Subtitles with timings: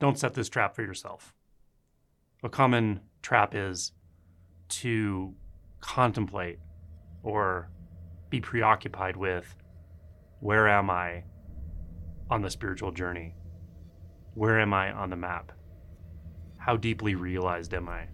[0.00, 1.34] don't set this trap for yourself.
[2.42, 3.92] A common trap is
[4.68, 5.34] to
[5.80, 6.58] contemplate
[7.22, 7.70] or
[8.30, 9.56] be preoccupied with
[10.40, 11.24] where am I
[12.30, 13.34] on the spiritual journey?
[14.34, 15.52] Where am I on the map?
[16.56, 18.08] How deeply realized am I?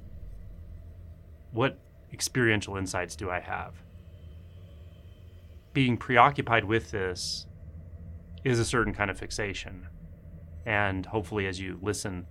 [1.53, 1.79] What
[2.13, 3.75] experiential insights do I have?
[5.73, 7.47] Being preoccupied with this
[8.45, 9.87] is a certain kind of fixation.
[10.67, 12.27] And hopefully, as you listen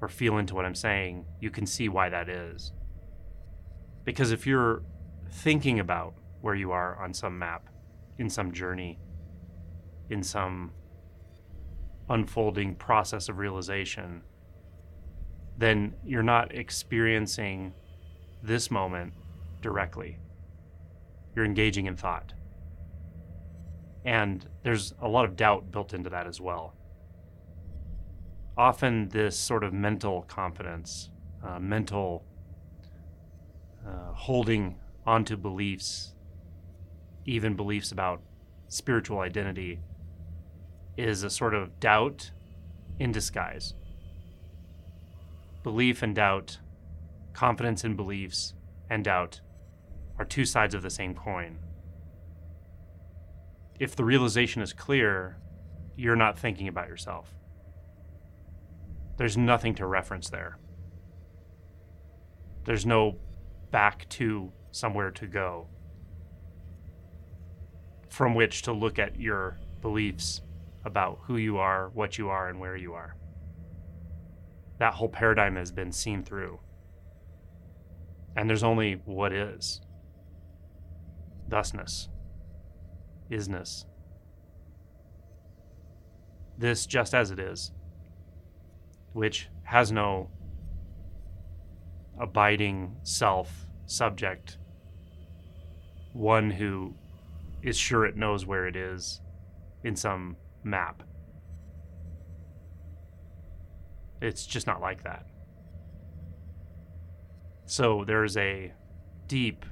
[0.00, 2.72] or feel into what I'm saying, you can see why that is.
[4.04, 4.82] Because if you're
[5.30, 7.68] thinking about where you are on some map,
[8.18, 8.98] in some journey,
[10.10, 10.72] in some
[12.10, 14.22] unfolding process of realization,
[15.56, 17.72] then you're not experiencing
[18.42, 19.12] this moment
[19.60, 20.18] directly.
[21.36, 22.32] You're engaging in thought.
[24.04, 26.74] And there's a lot of doubt built into that as well.
[28.56, 31.08] Often, this sort of mental confidence,
[31.42, 32.24] uh, mental
[33.86, 34.76] uh, holding
[35.06, 36.14] onto beliefs,
[37.24, 38.20] even beliefs about
[38.68, 39.80] spiritual identity,
[40.96, 42.30] is a sort of doubt
[42.98, 43.74] in disguise.
[45.62, 46.58] Belief and doubt,
[47.32, 48.52] confidence in beliefs
[48.90, 49.40] and doubt
[50.18, 51.58] are two sides of the same coin.
[53.80, 55.38] If the realization is clear,
[55.96, 57.34] you're not thinking about yourself.
[59.16, 60.58] There's nothing to reference there.
[62.64, 63.18] There's no
[63.70, 65.68] back to somewhere to go
[68.08, 70.42] from which to look at your beliefs
[70.84, 73.16] about who you are, what you are, and where you are.
[74.78, 76.60] That whole paradigm has been seen through.
[78.36, 79.80] And there's only what is
[81.48, 82.08] thusness,
[83.30, 83.84] isness.
[86.58, 87.72] This just as it is,
[89.12, 90.30] which has no
[92.20, 94.58] abiding self, subject,
[96.12, 96.94] one who
[97.62, 99.20] is sure it knows where it is
[99.84, 101.02] in some map.
[104.20, 105.26] It's just not like that.
[107.66, 108.72] So there's a
[109.26, 109.64] deep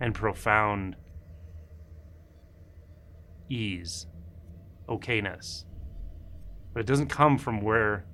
[0.00, 0.96] and profound
[3.48, 4.06] ease,
[4.88, 5.64] okayness.
[6.72, 8.06] But it doesn't come from where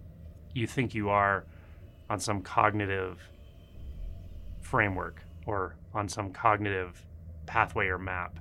[0.57, 1.45] you think you are
[2.09, 3.21] on some cognitive
[4.61, 7.05] framework or on some cognitive
[7.45, 8.41] pathway or map.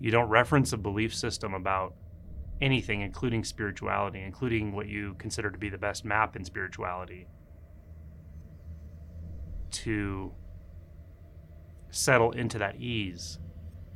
[0.00, 1.94] You don't reference a belief system about
[2.60, 7.28] anything, including spirituality, including what you consider to be the best map in spirituality,
[9.70, 10.32] to
[11.90, 13.38] settle into that ease,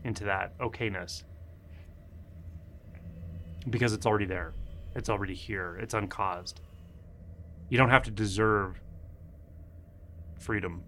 [0.04, 1.24] into that okayness.
[3.68, 4.52] Because it's already there,
[4.96, 6.60] it's already here, it's uncaused.
[7.68, 8.80] You don't have to deserve
[10.38, 10.82] freedom.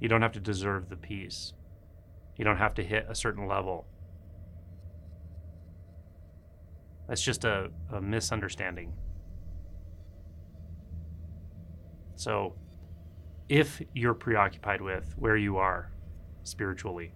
[0.00, 1.52] You don't have to deserve the peace.
[2.36, 3.86] You don't have to hit a certain level
[7.08, 8.92] That's just a, a misunderstanding.
[12.16, 12.54] So,
[13.48, 15.90] if you're preoccupied with where you are
[16.42, 17.14] spiritually,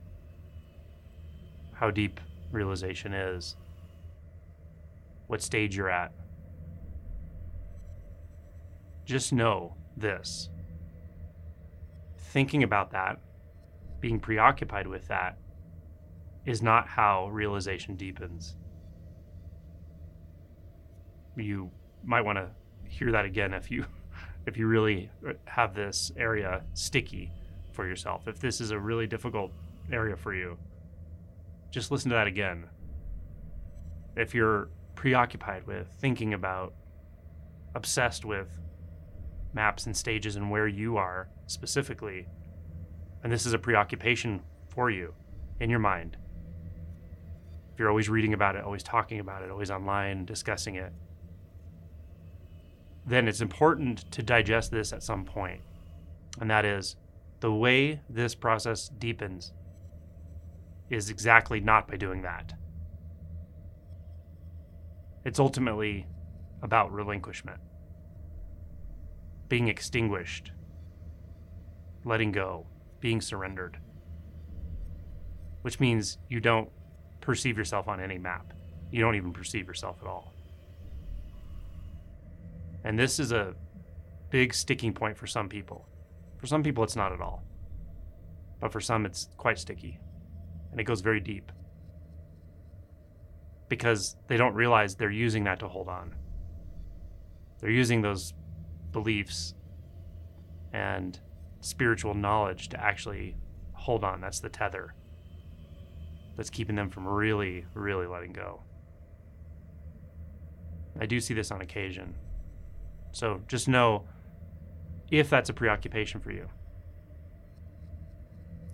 [1.75, 2.21] how deep
[2.51, 3.57] realization is,
[5.33, 6.13] what stage you're at,
[9.07, 10.51] just know this.
[12.19, 13.19] Thinking about that,
[13.99, 15.39] being preoccupied with that,
[16.45, 18.57] is not how realization deepens
[21.35, 21.71] you
[22.05, 22.51] might want to
[22.87, 23.87] hear that again if you
[24.47, 25.09] if you really
[25.47, 27.33] have this area sticky
[27.73, 28.29] for yourself.
[28.29, 29.51] If this is a really difficult
[29.91, 30.59] area for you,
[31.71, 32.67] just listen to that again.
[34.15, 36.75] If you're preoccupied with thinking about
[37.75, 38.61] obsessed with
[39.55, 42.27] maps and stages and where you are specifically,
[43.23, 45.15] and this is a preoccupation for you
[45.61, 46.17] in your mind.
[47.73, 50.93] If you're always reading about it, always talking about it, always online discussing it,
[53.07, 55.61] then it's important to digest this at some point.
[56.41, 56.97] And that is
[57.41, 59.53] the way this process deepens
[60.89, 62.53] is exactly not by doing that.
[65.25, 66.07] It's ultimately
[66.63, 67.61] about relinquishment,
[69.49, 70.53] being extinguished,
[72.05, 72.67] letting go,
[73.01, 73.79] being surrendered,
[75.63, 76.69] which means you don't
[77.21, 78.53] perceive yourself on any map.
[78.91, 80.33] You don't even perceive yourself at all.
[82.85, 83.55] And this is a
[84.31, 85.87] big sticking point for some people.
[86.39, 87.45] For some people, it's not at all.
[88.61, 89.99] But for some, it's quite sticky.
[90.71, 91.53] And it goes very deep.
[93.73, 96.15] Because they don't realize they're using that to hold on.
[97.59, 98.35] They're using those
[98.93, 99.55] beliefs
[100.75, 101.19] and
[101.63, 103.35] spiritual knowledge to actually
[103.73, 104.21] hold on.
[104.21, 104.93] That's the tether
[106.37, 108.61] that's keeping them from really, really letting go.
[111.01, 112.15] I do see this on occasion.
[113.13, 114.07] So just know
[115.11, 116.47] if that's a preoccupation for you,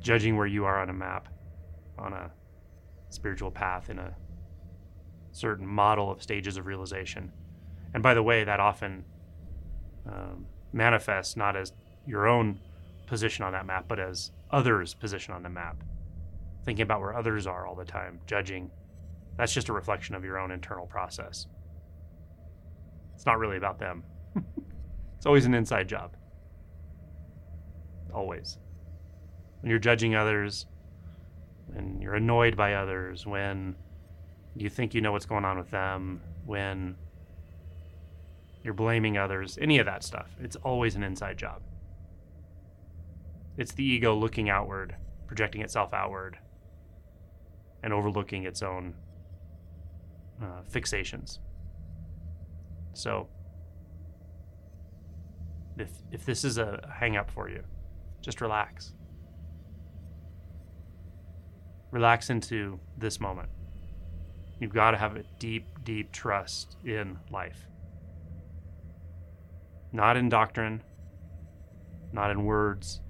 [0.01, 1.29] judging where you are on a map,
[1.97, 2.33] on a
[3.11, 4.17] spiritual path, in a
[5.39, 7.33] certain model of stages of realization.
[7.95, 9.05] And by the way, that often
[10.07, 11.73] um, manifests not as
[12.07, 12.61] your own
[13.07, 15.83] position on that map, but as others' position on the map.
[16.65, 18.71] Thinking about where others are all the time, judging.
[19.37, 21.47] That's just a reflection of your own internal process.
[23.15, 24.03] It's not really about them.
[25.17, 26.17] it's always an inside job.
[28.13, 28.59] Always.
[29.61, 30.67] When you're judging others,
[31.67, 33.77] when you're annoyed by others, when
[34.61, 36.97] you think you know what's going on with them, when
[38.63, 41.63] you're blaming others, any of that stuff, it's always an inside job.
[43.57, 44.97] It's the ego looking outward,
[45.27, 46.39] projecting itself outward,
[47.83, 48.95] and overlooking its own
[50.43, 51.39] uh, fixations.
[52.93, 53.29] So,
[55.77, 57.63] if if this is a hang up for you,
[58.21, 58.95] just relax.
[61.91, 63.49] Relax into this moment.
[64.61, 67.67] You've got to have a deep, deep trust in life.
[69.93, 70.83] Not in doctrine,
[72.13, 73.01] not in words,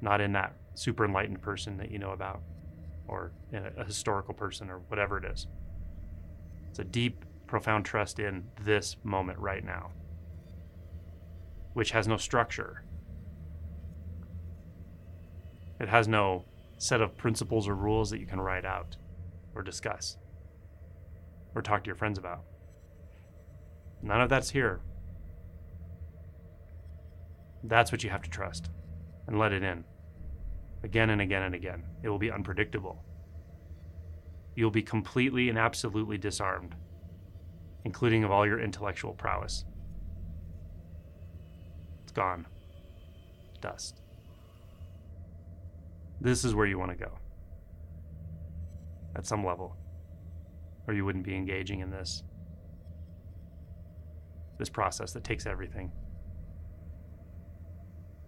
[0.00, 2.42] not in that super enlightened person that you know about,
[3.08, 5.48] or a historical person, or whatever it is.
[6.70, 9.90] It's a deep, profound trust in this moment right now,
[11.72, 12.84] which has no structure.
[15.80, 16.44] It has no
[16.76, 18.96] set of principles or rules that you can write out
[19.54, 20.16] or discuss
[21.58, 22.44] or talk to your friends about.
[24.00, 24.80] None of that's here.
[27.64, 28.70] That's what you have to trust
[29.26, 29.84] and let it in
[30.84, 31.82] again and again and again.
[32.02, 33.04] It will be unpredictable.
[34.54, 36.76] You'll be completely and absolutely disarmed,
[37.84, 39.64] including of all your intellectual prowess.
[42.04, 42.46] It's gone.
[43.60, 44.00] Dust.
[46.20, 47.18] This is where you want to go.
[49.16, 49.76] At some level.
[50.88, 52.24] Or you wouldn't be engaging in this
[54.58, 55.92] this process that takes everything.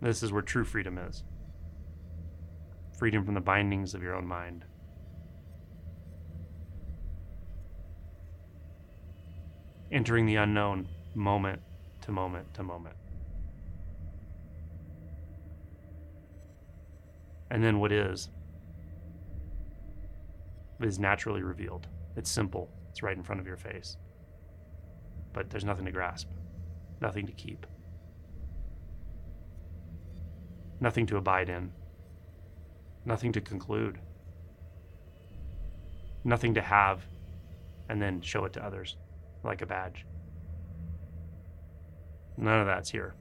[0.01, 1.25] This is where true freedom is
[3.01, 4.63] freedom from the bindings of your own mind.
[9.91, 11.63] Entering the unknown moment
[12.03, 12.95] to moment to moment.
[17.51, 18.29] And then what is,
[20.83, 21.89] is naturally revealed.
[22.17, 23.97] It's simple, it's right in front of your face.
[25.33, 26.29] But there's nothing to grasp,
[27.01, 27.67] nothing to keep,
[30.81, 31.73] nothing to abide in,
[33.05, 33.99] nothing to conclude,
[36.25, 37.07] nothing to have
[37.89, 38.97] and then show it to others
[39.43, 40.07] like a badge.
[42.37, 43.15] None of that's here,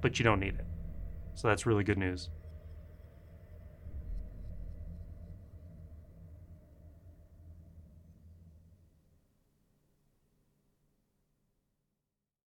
[0.00, 0.66] but you don't need it.
[1.34, 2.30] So that's really good news.